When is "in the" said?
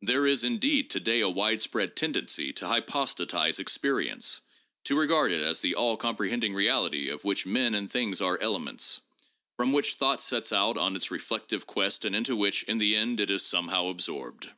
12.62-12.96